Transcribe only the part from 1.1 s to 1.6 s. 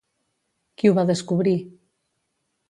descobrir?